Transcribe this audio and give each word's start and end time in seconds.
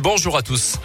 Bonjour 0.00 0.36
à 0.38 0.42
tous. 0.42 0.78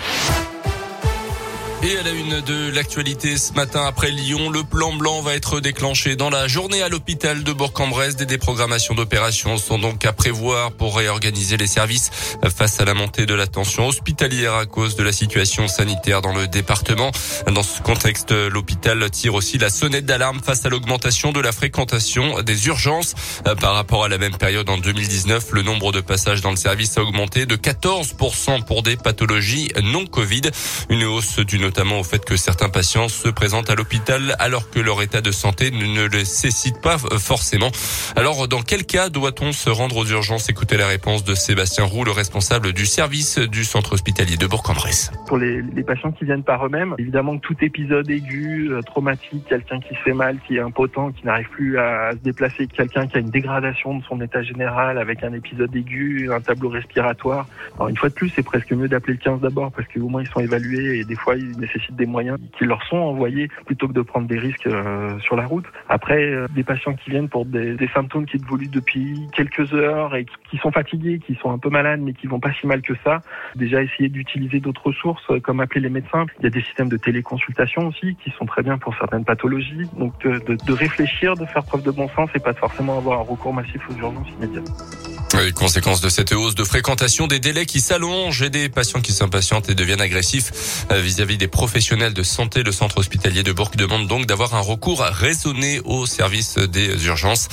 Et 1.81 1.97
à 1.97 2.03
la 2.03 2.11
une 2.11 2.41
de 2.41 2.71
l'actualité 2.71 3.37
ce 3.37 3.53
matin 3.53 3.85
après 3.85 4.11
Lyon, 4.11 4.49
le 4.49 4.65
plan 4.65 4.91
blanc 4.91 5.21
va 5.21 5.33
être 5.33 5.61
déclenché 5.61 6.17
dans 6.17 6.29
la 6.29 6.45
journée 6.49 6.81
à 6.81 6.89
l'hôpital 6.89 7.41
de 7.41 7.53
Bourg-en-Bresse. 7.53 8.17
Des 8.17 8.25
déprogrammations 8.25 8.95
d'opérations 8.95 9.57
sont 9.57 9.79
donc 9.79 10.05
à 10.05 10.11
prévoir 10.11 10.73
pour 10.73 10.97
réorganiser 10.97 11.55
les 11.55 11.67
services 11.67 12.11
face 12.53 12.81
à 12.81 12.85
la 12.85 12.93
montée 12.93 13.25
de 13.25 13.33
la 13.33 13.47
tension 13.47 13.87
hospitalière 13.87 14.55
à 14.55 14.65
cause 14.65 14.97
de 14.97 15.03
la 15.03 15.13
situation 15.13 15.69
sanitaire 15.69 16.21
dans 16.21 16.33
le 16.33 16.49
département. 16.49 17.11
Dans 17.47 17.63
ce 17.63 17.81
contexte, 17.81 18.31
l'hôpital 18.31 19.09
tire 19.09 19.35
aussi 19.35 19.57
la 19.57 19.69
sonnette 19.69 20.05
d'alarme 20.05 20.41
face 20.43 20.65
à 20.65 20.69
l'augmentation 20.69 21.31
de 21.31 21.39
la 21.39 21.53
fréquentation 21.53 22.41
des 22.41 22.67
urgences. 22.67 23.15
Par 23.61 23.73
rapport 23.73 24.03
à 24.03 24.09
la 24.09 24.17
même 24.17 24.35
période 24.35 24.69
en 24.69 24.79
2019, 24.79 25.53
le 25.53 25.61
nombre 25.61 25.93
de 25.93 26.01
passages 26.01 26.41
dans 26.41 26.51
le 26.51 26.57
service 26.57 26.97
a 26.97 27.03
augmenté 27.03 27.45
de 27.45 27.55
14% 27.55 28.65
pour 28.65 28.83
des 28.83 28.97
pathologies 28.97 29.69
non 29.81 30.05
Covid. 30.05 30.41
Une 30.89 31.05
hausse 31.05 31.39
d'une 31.39 31.68
notamment 31.69 31.99
au 31.99 32.03
fait 32.03 32.25
que 32.25 32.35
certains 32.35 32.69
patients 32.69 33.09
se 33.09 33.29
présentent 33.29 33.69
à 33.69 33.75
l'hôpital 33.75 34.35
alors 34.39 34.71
que 34.71 34.79
leur 34.79 35.03
état 35.03 35.21
de 35.21 35.29
santé 35.29 35.69
ne 35.69 36.07
le 36.07 36.17
nécessite 36.17 36.81
pas 36.81 36.97
forcément. 36.97 37.69
Alors, 38.15 38.47
dans 38.47 38.63
quel 38.63 38.85
cas 38.85 39.09
doit-on 39.09 39.51
se 39.51 39.69
rendre 39.69 39.97
aux 39.97 40.05
urgences? 40.07 40.49
Écoutez 40.49 40.77
la 40.77 40.87
réponse 40.87 41.23
de 41.23 41.35
Sébastien 41.35 41.83
Roux, 41.83 42.03
le 42.05 42.11
responsable 42.11 42.73
du 42.73 42.87
service 42.87 43.37
du 43.37 43.63
centre 43.63 43.93
hospitalier 43.93 44.35
de 44.35 44.47
Bourg-en-Bresse. 44.47 45.11
Pour 45.27 45.37
les, 45.37 45.61
les, 45.61 45.83
patients 45.83 46.11
qui 46.11 46.25
viennent 46.25 46.43
par 46.43 46.65
eux-mêmes, 46.65 46.95
évidemment 46.97 47.37
que 47.37 47.45
tout 47.45 47.57
épisode 47.61 48.09
aigu, 48.09 48.69
euh, 48.71 48.81
traumatique, 48.81 49.45
quelqu'un 49.47 49.79
qui 49.79 49.93
se 49.93 49.99
fait 49.99 50.13
mal, 50.13 50.39
qui 50.47 50.57
est 50.57 50.61
impotent, 50.61 51.11
qui 51.11 51.23
n'arrive 51.27 51.49
plus 51.49 51.77
à, 51.77 52.13
se 52.13 52.17
déplacer, 52.17 52.65
quelqu'un 52.65 53.05
qui 53.05 53.17
a 53.17 53.19
une 53.19 53.29
dégradation 53.29 53.99
de 53.99 54.03
son 54.05 54.19
état 54.21 54.41
général 54.41 54.97
avec 54.97 55.23
un 55.23 55.33
épisode 55.33 55.75
aigu, 55.75 56.31
un 56.33 56.41
tableau 56.41 56.69
respiratoire. 56.69 57.45
Alors 57.75 57.89
une 57.89 57.97
fois 57.97 58.09
de 58.09 58.15
plus, 58.15 58.29
c'est 58.29 58.41
presque 58.41 58.71
mieux 58.71 58.87
d'appeler 58.87 59.13
le 59.13 59.19
15 59.19 59.41
d'abord 59.41 59.71
parce 59.71 59.87
qu'au 59.87 60.09
moins 60.09 60.23
ils 60.23 60.29
sont 60.29 60.39
évalués 60.39 60.99
et 60.99 61.03
des 61.03 61.15
fois 61.15 61.35
ils 61.35 61.58
nécessitent 61.59 61.95
des 61.95 62.05
moyens 62.05 62.37
qui 62.57 62.65
leur 62.65 62.83
sont 62.83 62.97
envoyés 62.97 63.49
plutôt 63.65 63.87
que 63.87 63.93
de 63.93 64.01
prendre 64.01 64.27
des 64.27 64.37
risques 64.37 64.67
euh, 64.67 65.17
sur 65.19 65.35
la 65.35 65.45
route. 65.45 65.65
Après, 65.87 66.23
euh, 66.23 66.47
des 66.53 66.63
patients 66.63 66.93
qui 66.93 67.09
viennent 67.11 67.29
pour 67.29 67.45
des, 67.45 67.77
symptômes 67.93 68.25
qui 68.25 68.37
évoluent 68.37 68.67
depuis 68.67 69.27
quelques 69.33 69.73
heures 69.73 70.15
et 70.15 70.25
qui 70.49 70.57
sont 70.57 70.71
fatigués, 70.71 71.19
qui 71.19 71.35
sont 71.35 71.51
un 71.51 71.57
peu 71.57 71.69
malades, 71.69 72.01
mais 72.01 72.13
qui 72.13 72.27
vont 72.27 72.39
pas 72.39 72.53
si 72.53 72.67
mal 72.67 72.81
que 72.81 72.93
ça. 73.03 73.21
Déjà 73.55 73.81
essayer 73.81 74.09
d'utiliser 74.09 74.59
d'autres 74.59 74.87
ressources, 74.87 75.23
euh, 75.31 75.39
comme 75.39 75.59
appeler 75.59 75.81
les 75.81 75.89
médecins. 75.89 76.25
Il 76.39 76.43
y 76.43 76.47
a 76.47 76.51
des 76.51 76.61
systèmes 76.61 76.89
de 76.89 76.97
téléconsultation 76.97 77.87
aussi 77.87 78.15
qui 78.23 78.31
sont 78.31 78.45
très 78.45 78.61
bien 78.61 78.77
pour 78.77 78.95
certaines 78.95 79.25
pathologies. 79.25 79.89
Donc 79.97 80.13
de 80.23 80.73
réfléchir, 80.73 81.35
de 81.35 81.45
faire 81.45 81.63
preuve 81.63 81.83
de 81.83 81.91
bon 81.91 82.07
sens 82.09 82.29
et 82.35 82.39
pas 82.39 82.53
de 82.53 82.57
forcément 82.57 82.97
avoir 82.97 83.19
un 83.19 83.23
recours 83.23 83.53
massif 83.53 83.81
aux 83.89 83.99
urgences 83.99 84.29
immédiates. 84.37 84.98
Les 85.37 85.53
conséquences 85.53 86.01
de 86.01 86.09
cette 86.09 86.33
hausse 86.33 86.55
de 86.55 86.63
fréquentation, 86.63 87.27
des 87.27 87.39
délais 87.39 87.65
qui 87.65 87.79
s'allongent 87.79 88.41
et 88.41 88.49
des 88.49 88.67
patients 88.67 88.99
qui 88.99 89.13
s'impatientent 89.13 89.69
et 89.69 89.75
deviennent 89.75 90.01
agressifs 90.01 90.85
vis-à-vis 90.91 91.37
des 91.37 91.47
professionnels 91.47 92.13
de 92.13 92.23
santé. 92.23 92.61
Le 92.63 92.71
centre 92.71 92.97
hospitalier 92.97 93.43
de 93.43 93.51
Bourg 93.51 93.71
demande 93.75 94.07
donc 94.07 94.25
d'avoir 94.25 94.55
un 94.55 94.59
recours 94.59 95.01
raisonné 95.01 95.81
au 95.85 96.05
service 96.05 96.57
des 96.57 97.05
urgences. 97.05 97.47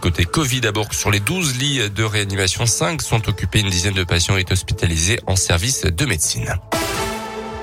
Côté 0.00 0.24
Covid 0.24 0.66
à 0.66 0.72
Bourg, 0.72 0.92
sur 0.92 1.10
les 1.10 1.20
12 1.20 1.58
lits 1.58 1.90
de 1.90 2.02
réanimation, 2.02 2.66
5 2.66 3.02
sont 3.02 3.28
occupés. 3.28 3.60
Une 3.60 3.70
dizaine 3.70 3.94
de 3.94 4.04
patients 4.04 4.36
est 4.36 4.50
hospitalisés 4.50 5.20
en 5.26 5.36
service 5.36 5.82
de 5.82 6.04
médecine. 6.06 6.54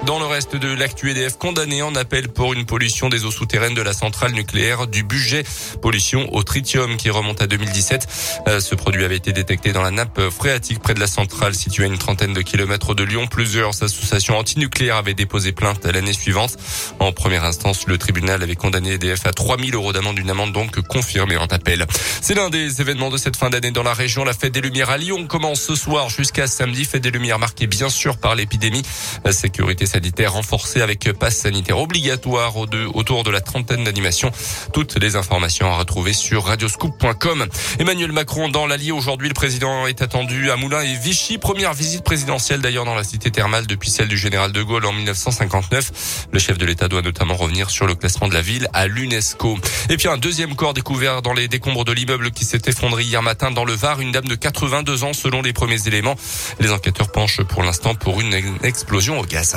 Dans 0.06 0.20
le 0.20 0.26
reste 0.28 0.56
de 0.56 0.72
l'actu 0.72 1.10
EDF 1.10 1.38
condamné 1.38 1.82
en 1.82 1.96
appel 1.96 2.30
pour 2.30 2.54
une 2.54 2.68
pollution 2.68 3.10
des 3.10 3.26
eaux 3.26 3.32
souterraines 3.32 3.74
de 3.74 3.82
la 3.82 3.94
centrale 3.94 4.34
nucléaire 4.34 4.86
du 4.86 5.04
budget 5.04 5.44
pollution 5.82 6.32
au 6.32 6.44
tritium 6.44 6.96
qui 6.96 7.10
remonte 7.10 7.42
à 7.42 7.48
2017. 7.48 8.08
Euh, 8.48 8.60
ce 8.60 8.76
produit 8.76 9.04
avait 9.04 9.16
été 9.16 9.34
détecté 9.34 9.72
dans 9.72 9.82
la 9.82 9.90
nappe 9.90 10.30
phréatique 10.30 10.80
près 10.80 10.94
de 10.94 11.00
la 11.00 11.08
centrale 11.08 11.56
située 11.56 11.86
à 11.86 11.88
une 11.88 11.98
trentaine 11.98 12.34
de 12.34 12.42
kilomètres 12.44 12.94
de 12.94 13.04
Lyon. 13.04 13.26
Plusieurs 13.26 13.82
associations 13.82 14.38
antinucléaires 14.38 14.98
avaient 14.98 15.16
déposé 15.16 15.54
plainte 15.54 15.84
l'année 15.86 16.14
suivante. 16.14 16.56
En 17.00 17.12
première 17.12 17.44
instance, 17.44 17.88
le 17.88 17.98
tribunal 17.98 18.44
avait 18.44 18.56
condamné 18.56 18.94
EDF 18.94 19.26
à 19.26 19.32
3000 19.32 19.74
euros 19.74 19.92
d'amende, 19.92 20.20
une 20.20 20.30
amende 20.30 20.54
donc 20.54 20.82
confirmée 20.82 21.38
en 21.38 21.48
appel. 21.48 21.86
C'est 22.22 22.36
l'un 22.36 22.52
des 22.52 22.80
événements 22.80 23.10
de 23.10 23.18
cette 23.18 23.38
fin 23.38 23.50
d'année 23.50 23.72
dans 23.72 23.84
la 23.84 23.94
région. 23.94 24.24
La 24.24 24.34
fête 24.34 24.54
des 24.54 24.62
Lumières 24.62 24.92
à 24.92 24.98
Lyon 24.98 25.26
commence 25.26 25.62
ce 25.62 25.76
soir 25.76 26.10
jusqu'à 26.10 26.46
samedi. 26.46 26.86
Fête 26.86 27.02
des 27.02 27.12
Lumières 27.12 27.40
marquée 27.40 27.66
bien 27.66 27.90
sûr 27.90 28.18
par 28.18 28.36
l'épidémie. 28.36 28.84
La 29.24 29.32
sécurité 29.32 29.88
sanitaire 29.96 30.34
renforcée 30.34 30.82
avec 30.82 31.10
passe 31.14 31.38
sanitaire 31.38 31.80
obligatoire 31.80 32.58
autour 32.58 33.24
de 33.24 33.32
la 33.32 33.40
trentaine 33.40 33.86
d'animations. 33.86 34.30
Toutes 34.74 34.98
les 35.02 35.16
informations 35.16 35.72
à 35.72 35.78
retrouver 35.78 36.12
sur 36.12 36.44
radioscoop.com. 36.44 37.46
Emmanuel 37.80 38.12
Macron 38.12 38.50
dans 38.50 38.68
l'Allier 38.68 38.92
aujourd'hui. 38.92 39.30
Le 39.30 39.34
président 39.34 39.88
est 39.88 40.02
attendu 40.02 40.52
à 40.52 40.58
Moulins 40.58 40.82
et 40.82 40.96
Vichy. 40.96 41.38
Première 41.38 41.74
visite 41.74 42.04
présidentielle 42.04 42.60
d'ailleurs 42.60 42.84
dans 42.84 42.94
la 42.94 43.06
cité 43.06 43.32
thermale 43.32 43.68
depuis 43.68 43.90
celle 43.90 44.10
du 44.10 44.18
général 44.18 44.52
de 44.52 44.62
Gaulle 44.62 44.86
en 44.86 44.92
1959. 44.92 46.28
Le 46.30 46.40
chef 46.40 46.58
de 46.58 46.66
l'État 46.66 46.90
doit 46.90 47.02
notamment 47.02 47.36
revenir 47.36 47.70
sur 47.70 47.88
le 47.88 47.96
classement 47.96 48.28
de 48.28 48.34
la 48.34 48.42
ville 48.42 48.68
à 48.74 48.88
l'UNESCO. 48.88 49.58
Et 49.90 49.96
puis 49.96 50.10
un 50.10 50.18
deuxième 50.18 50.56
corps 50.56 50.74
découvert 50.74 51.22
dans 51.22 51.34
les 51.34 51.48
décombres 51.48 51.86
de 51.86 51.94
l'immeuble 51.94 52.32
qui 52.32 52.44
s'est 52.44 52.62
effondré 52.66 53.04
hier 53.04 53.22
matin 53.22 53.50
dans 53.50 53.64
le 53.64 53.74
Var. 53.74 54.02
Une 54.02 54.12
dame 54.12 54.28
de 54.28 54.36
82 54.36 55.06
ans 55.06 55.14
selon 55.14 55.42
les 55.42 55.54
premiers 55.54 55.88
éléments. 55.88 56.18
Les 56.60 56.72
enquêteurs 56.72 57.14
penchent 57.14 57.44
pour 57.44 57.64
l'instant 57.64 57.96
pour 57.96 58.20
une 58.20 58.34
explosion 58.62 59.22
au 59.22 59.24
gaz. 59.24 59.56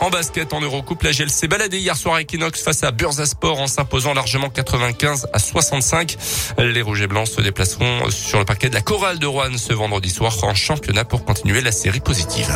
En 0.00 0.08
basket, 0.08 0.54
en 0.54 0.60
Eurocoupe, 0.60 1.02
la 1.02 1.12
GL 1.12 1.28
s'est 1.28 1.46
baladée 1.46 1.78
hier 1.78 1.94
soir 1.94 2.14
à 2.14 2.22
Equinox 2.22 2.62
face 2.62 2.82
à 2.84 2.90
Bursasport 2.90 3.60
en 3.60 3.66
s'imposant 3.66 4.14
largement 4.14 4.48
95 4.48 5.28
à 5.32 5.38
65. 5.38 6.16
Les 6.58 6.80
Rouges 6.80 7.02
et 7.02 7.06
Blancs 7.06 7.28
se 7.28 7.42
déplaceront 7.42 8.10
sur 8.10 8.38
le 8.38 8.46
parquet 8.46 8.70
de 8.70 8.74
la 8.74 8.80
Chorale 8.80 9.18
de 9.18 9.26
Rouen 9.26 9.58
ce 9.58 9.74
vendredi 9.74 10.08
soir 10.08 10.34
en 10.42 10.54
championnat 10.54 11.04
pour 11.04 11.26
continuer 11.26 11.60
la 11.60 11.72
série 11.72 12.00
positive. 12.00 12.50